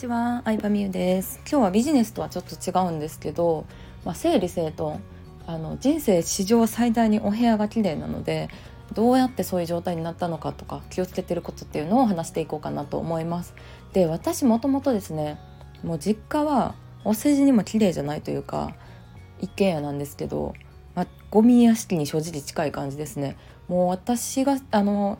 [0.00, 1.40] ちは、相葉美優です。
[1.40, 3.66] 今日はビジネスとはちょっと違うんですけど、
[4.02, 4.98] まあ、整理整頓
[5.46, 8.48] あの人生史上最大にお部屋が綺麗なので
[8.94, 13.52] どうやってそういう状態になったのかとか気をつけてることっていうのを話していこうかなと思います。
[13.92, 15.38] で私もともとですね
[15.84, 16.74] もう実家は
[17.04, 18.74] お世辞にも綺麗じゃないというか
[19.38, 20.54] 一軒家なんですけど、
[20.94, 23.36] まあ、ゴミ屋敷に正直近い感じですね。
[23.68, 25.18] もう私があの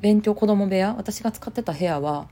[0.00, 2.26] 勉強子供部屋私が使ってた部屋は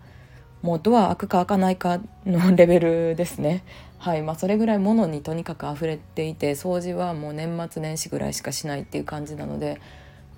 [0.62, 3.64] もうドア開くか開かないかのレベルですね。
[3.98, 4.22] はい。
[4.22, 9.80] まあそれぐらい物にとにかく溢れていて掃除はもう年末年始ぐらいしかしないっていう感じなので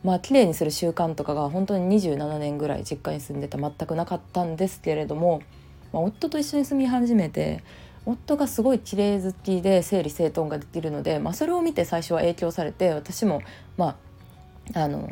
[0.03, 5.43] まあ綺麗にする習慣とかが本当に27年ぐらい実家に住んでた全くなかったんですけれども、
[5.93, 7.63] まあ、夫と一緒に住み始めて
[8.07, 13.43] 夫がすごい綺麗好きで整理整頓ができるので、まあ、それを見て最初は影響されて私も
[13.79, 13.97] ま
[14.75, 15.11] ああの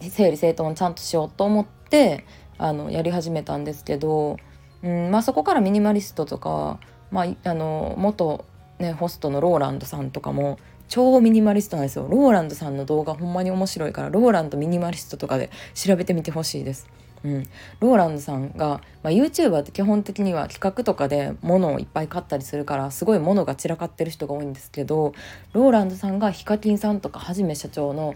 [0.00, 2.24] 整理整頓をちゃんとしようと思って
[2.58, 4.36] あのやり始めたんですけど
[4.82, 6.78] うんまあ、そこからミニマリストとか、
[7.10, 8.44] まあ、あの元、
[8.78, 16.88] ね、ホストのローランドさんとかも超ミニマリストなんですよローランドさんの動画ほんまに面白いからローランドミニマリストとかで調べてみてほしいです。
[17.24, 17.44] うん、
[17.80, 25.14] ローランドさんが、まあ、YouTuber って基本的には企画とかで物をいっぱい買ったりするからすごい物が散らかってる人が多いんですけど
[25.52, 28.14] ローランドさんがヒカキンさんとかはじめ社長の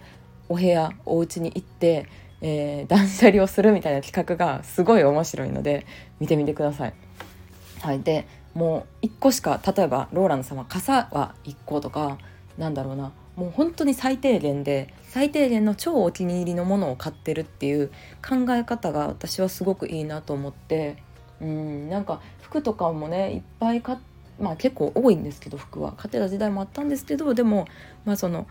[0.48, 2.06] お部屋お家に行って
[2.42, 5.86] えー、断捨離をするみたいな企画がすごい面白いので
[6.20, 6.94] 見てみてください。
[7.80, 12.18] はい、でもう1個しか例えばローランドさんは傘は1個とか
[12.58, 17.88] なんだろうなもう本当に最低限で最低限の超お気に入りのものを買ってるっていう
[18.26, 20.96] 考え方が私はすごくいいなと思って
[21.40, 23.96] うんなんか服とかもねいっぱい買
[24.38, 27.66] まあ結構多いんですけど服は買ってた時代もあったんですけどでも
[28.04, 28.46] まあその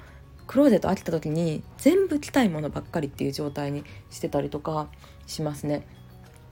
[0.52, 4.90] クローゼット開けた時に全部着たいものばっかりっていう状態にしてたりとか
[5.26, 5.88] しますね。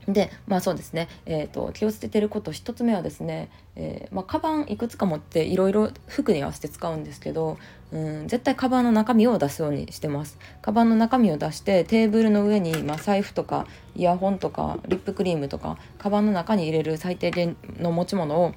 [0.08, 7.58] でまあそうですね、えーと、気をつけてること1つ目はですね、えーまあ、カバンいくつか持っていろいろ服に合わせて使うんですけど
[7.92, 10.38] うん絶対カバンの中身を出すようにしてます。
[10.62, 18.54] カバンの中身を出してテーブルの上に、まあ、財布とかイヤホンとかリップクリームとかカバンの中に入れる最低限の持ち物を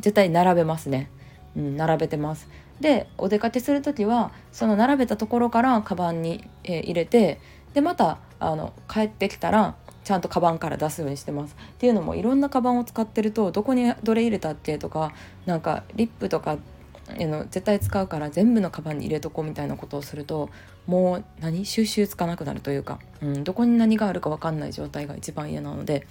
[0.00, 1.10] 絶対並べますね、
[1.54, 2.48] うん、並べてます。
[2.80, 7.40] でお出かけする時はその並べたところからカバンに、えー、入れて
[7.74, 11.56] でまたあの帰ってきたらちゃんとカバンから出すようにしてます。
[11.58, 15.12] っていうのもいろんなカバンを使ってるとどこにどれ入れたっけとか
[15.46, 16.58] なんかリップとか
[17.08, 20.48] の絶対使うから全部のカバンに入れとこうみたいなことをすると
[20.86, 21.64] もう何？
[21.64, 26.06] 収集つかなくなるというか、うん、どこに何があるか分かんない状態が一番嫌なので。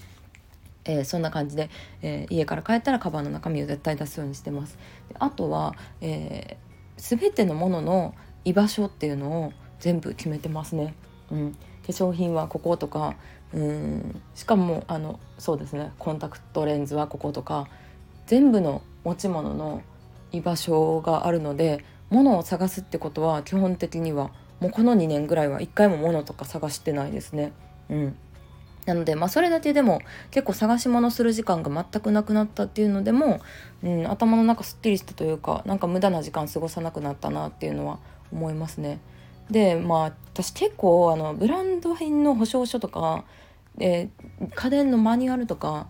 [0.86, 1.70] えー、そんな感じで、
[2.02, 4.78] えー、家から帰ったらカバンの中身を絶対出すようにしてます。
[5.20, 10.96] あとは、えー、全てのものの居場所っていうのを全部決めてますね。
[11.32, 11.58] うん、化
[11.88, 13.16] 粧品はこことか
[13.54, 17.68] うんしかもあのそうですねコンタクトレンズはこことか
[18.28, 19.82] 全部の持ち物の
[20.32, 27.54] 居場所があるので物を探すってことは基本的にはもうこの2年ぐらいは一回も物とか探してないですね。
[27.90, 28.18] うん
[28.86, 30.02] なので、まあ、それだけでも
[30.32, 33.42] 結構探し物する時間が全くなくなったっていうのでも、
[33.84, 38.00] うん、頭の中すっきりしたというかなんか無駄な時間過ごさなくなったなっていうのは
[38.32, 39.00] 思いますね。
[39.50, 40.00] でまあ
[40.34, 43.24] 私結構あのブランド品の保証書とか、
[43.80, 45.88] えー、家電のマニュアルとか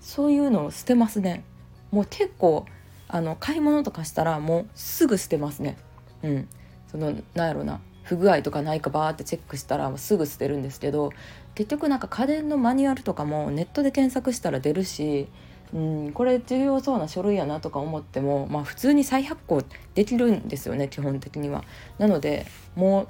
[0.00, 1.44] そういうのを捨てますね。
[1.90, 2.66] もう結構
[3.08, 5.76] あの買い物とかしたらもうすぐ捨てますね。
[6.22, 6.48] うん、
[6.90, 11.12] そのなんやろな不具合とかないかバーってチェックしたらすぐ捨てるんですけど
[11.54, 15.28] 結局なんか家電のマニュアルとかもネットで検索したら出るし、
[15.74, 19.62] うん、これ重要そうな書類やなとか思っても、まあ、普通に再発行
[19.94, 21.64] できるんですよね基本的には。
[21.98, 23.08] なのでもう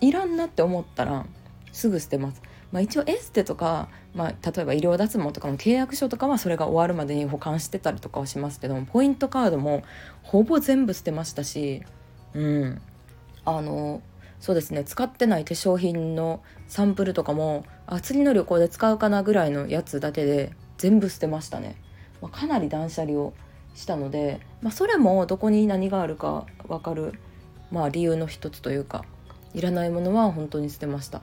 [0.00, 1.26] いらんなって思ったら
[1.72, 2.40] すぐ捨てます。
[2.72, 9.82] まあ、一応エステとか、まあ、例えば医療脱毛とかの契約書とかはそれが終わるまでに保管してたりとかはしますけどポイントカードも
[10.22, 11.82] ほぼ全部捨てましたし、
[12.34, 12.82] うん、
[13.46, 14.02] あの
[14.40, 14.84] そうですね。
[14.84, 21.76] 使ってない化粧品のサンプルとかもあ次の旅行で使うかなぐらいのやつだけで全部捨てましたね、
[22.22, 23.32] まあ、かなり断捨離を
[23.74, 27.14] したので、まあ、それもどこに何があるか分かる、
[27.70, 29.04] まあ、理由の一つというか
[29.54, 31.20] いらないものは本当に捨てました。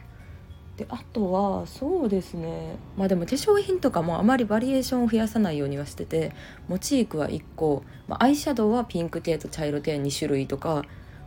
[0.77, 2.75] であとはそうですね。
[2.97, 6.33] まあでも化粧品とかもあまりバリエーションを増やさないようにはしてて
[6.67, 10.83] モチークは1個、まあ、アイシャドウはピンク系と茶色系2種類とか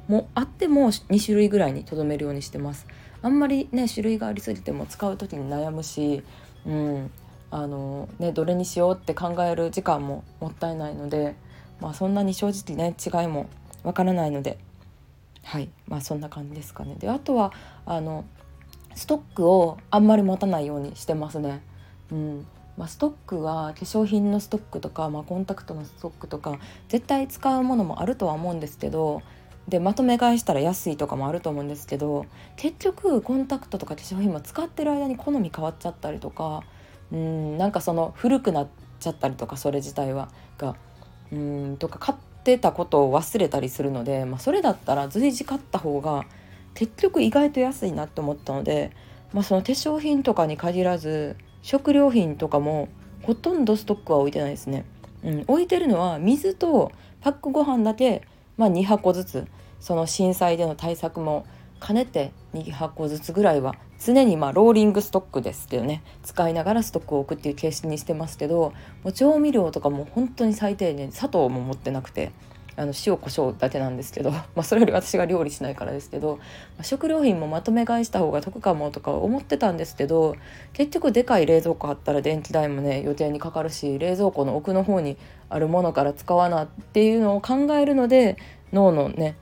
[0.09, 2.87] もあっても2種類ぐらいにとどめるようにしてます。
[3.23, 6.23] あんまりね種類がありすぎても使う時に悩むし、
[6.67, 7.11] うん。
[7.51, 11.35] あのね、どれにしようって考える時間ももったいないので、
[11.81, 13.49] まあ、そんなに正直ね違いも
[13.85, 14.59] わからないので。
[15.45, 15.71] はい。
[15.87, 16.97] まあそんな感じですかね。
[16.99, 17.53] であとは
[17.87, 18.25] あの
[18.95, 21.63] ストックをあんまり持たないようにしてますね。
[22.13, 22.47] うん。
[22.77, 29.21] まあ、ストックは化粧品のストックとか、まあ、コンタクトのストックとか絶対使うものもあるとは思うんですけど
[29.69, 32.25] でまとめ買いしたら安いとかもあると思うんですけど
[32.57, 36.65] 結局コンタクトとか化粧品も使ってる間に好み変わっちゃったりとか
[37.13, 38.69] うんなんかその古くなっ
[38.99, 40.75] ちゃったりとかそれ自体はが
[41.31, 46.25] うんとか買ってたことを忘れたりするので、まあ、それだったら随時買った方が
[46.75, 48.93] 結局意外と安いなって思ったので、
[49.35, 52.89] まあ、その化粧品とかに限らず食料品とかも
[53.23, 54.87] ほとんどストックは置いてないですね。
[55.23, 58.23] うん、置いてるのは水とパックご飯だけ、
[58.57, 59.47] まあ、2箱ずつ
[59.81, 61.47] その震災での対策も
[61.81, 66.03] 兼ねて2箱ずつぐらいは常にまあローリングストックですけどね。
[66.23, 68.73] 使いながらストックを置くっていう形式にしてますけど
[69.03, 72.33] もう調味料とかも本当に最低限砂糖も持ってなくて
[72.79, 76.43] あの塩コショウだけなんですけど、 まあ、それより私が料理しないからですけど、ま
[76.83, 80.37] あ、食料品もまとめ買いした方が得かもとか思ってたんですけど
[80.75, 85.17] 結局でかい冷蔵庫あったら電気代もね予定にかかるし冷蔵庫の奥の方に
[85.49, 88.37] あるものから使わなっていうのを考えるので
[88.73, 89.35] 脳のね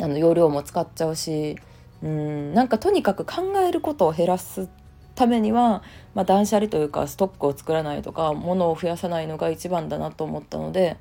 [0.00, 1.56] あの容量も使っちゃうし
[2.02, 4.68] うんなんかとにかく考えることを減らす
[5.14, 5.82] ためには、
[6.14, 10.96] まあ、断捨離というかストックを作らないとか物を増やさないのが一番だなと思ったので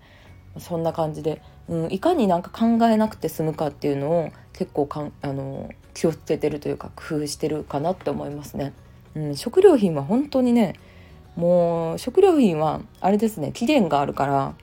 [0.59, 8.73] そんな感じで、うん、いかになんか考えなくて済むかっていうのを結構かんあの気をつけてるというか工夫してるかなって思いますね。
[9.15, 10.75] うん、食料品は本当にね
[11.35, 14.55] もう食料品はあれですね期限があるから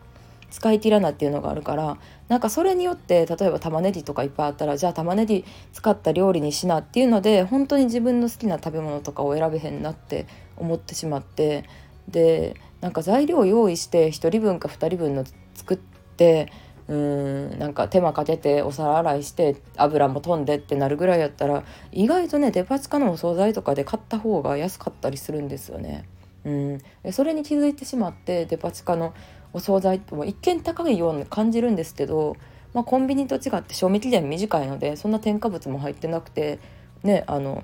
[0.51, 1.99] 使い切らないっていうのがあるから
[2.29, 10.27] なんかそれによって例えば玉ねぎとかいっぱいあったらじゃあ玉ねぎ使った料理にしなっていうので本当に自分の好きな食べ物とかを選べへんなって
[10.57, 11.65] 思ってしまって
[12.09, 15.25] でなんか材料を用意して1人分か2人分の
[15.55, 16.53] 作って
[16.89, 21.63] うんなんか手間かけてお皿洗いして油も飛んでってなるぐらいやったら
[21.93, 26.05] 意外とねデパ地下のお惣菜とかで買った方が安かったりするんですよね。
[26.45, 29.13] うん、それに気づいてしまってデパ地下の
[29.53, 32.37] お惣菜っても一見高いように感じるんですけど、
[32.75, 36.59] まあ、コンビニと違って賞味期限短いのでそんな添加物も入ってなくて
[37.03, 37.63] ねあの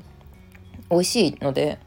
[0.91, 1.79] 美味しいので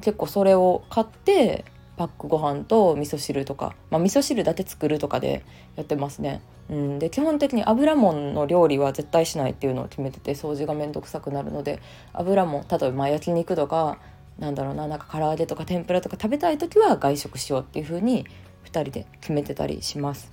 [0.00, 1.64] 結構それを買って
[1.96, 5.44] パックご飯と味噌汁とか、まあ、味噌汁だけ作るとかで
[5.76, 6.42] やってますね。
[6.68, 11.80] うん、で基本的に油もんの料理は絶対しないっていうのを決めてて掃除が面倒くさくなるので
[12.12, 13.98] 油も例えばま焼肉とか
[14.38, 18.26] なんだろうななんか唐揚げとか天ぷらとか食べたい時は外食しようっていう風に
[18.66, 20.30] 2人で決めてたりします。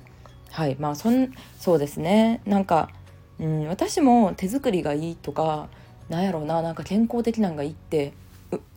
[0.51, 2.89] はいまあそんそうですねなんか、
[3.39, 5.67] うん、私も手作りがいいとか
[6.09, 8.13] なんやろうななんか健康的なんがいいって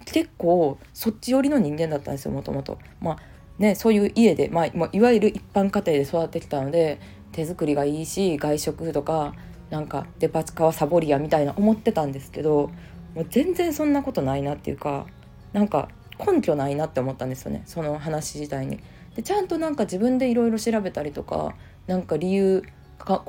[0.06, 2.79] 結構そっち寄りの人間だったんですよもともと。
[3.00, 3.19] まあ
[3.58, 7.00] ね、そういう家で、まあ、いわゆる一般家庭で育ってきたので
[7.32, 9.35] 手作りがいいし外食とか
[9.70, 12.70] なんかデパ地下はサボりやみたいな思ってたんですけど
[13.14, 15.06] もう全然そんなことないなっていうか
[15.52, 15.88] なんか
[16.24, 18.80] 根拠ないなって思ったんですよねその話自体に。
[19.14, 21.54] でちゃんとなんか自分でいろいろ調べたりとか
[21.86, 22.62] なんか理由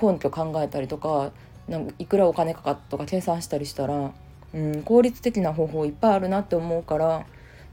[0.01, 1.31] 根拠考えたりとか
[1.67, 4.11] なんかいくらお金かかったとか計算したりしたら
[4.53, 7.25] うん、効率的な方法いっぱいあるなって思うから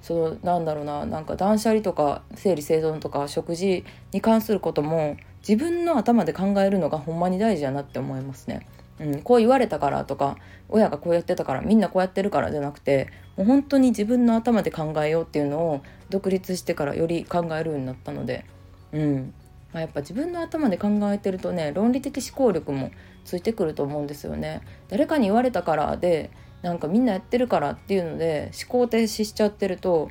[0.03, 5.17] そうなんだろうななんか断捨離とか整理整頓とか食事に関することも
[5.47, 8.67] 自分の頭で考えるのがほんまに大事やなって思いますね。
[9.01, 10.37] うん、こう言われたからとか
[10.69, 18.45] 親がこうやってたからみんなこうやってるからじゃなくてもう本当に自分の頭で考えようっていうのを独立してからより考えるようになったので、
[18.93, 19.35] うん
[19.73, 22.93] まあ、やっぱ自分の頭で考えてるとね論理的思考力も
[23.25, 24.61] ついてくると思うんですよね。
[24.89, 26.31] 誰かに言われたからで
[26.63, 30.11] なんかみんなやってるからっていうので思考停止しちゃってると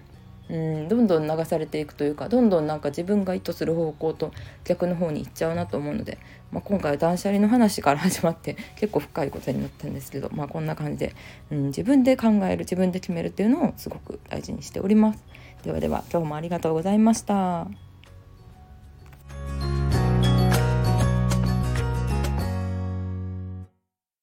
[0.50, 4.32] うんどんどん流されていくというかどんどんなんか自分が意図する方向と
[4.66, 6.18] 逆の方に行っちゃうなと思うので、
[6.54, 11.16] まあ、今回は断捨離の話から始まって 結構深いことになったんですけど、まあ、こんな感じで、
[11.52, 15.24] うん、自分で考える自分で決めるっていうのをすごく大事にしております。
[15.64, 17.93] ではでは今日もありがとうございました。